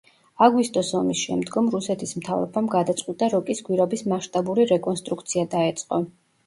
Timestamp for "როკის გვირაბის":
3.37-4.07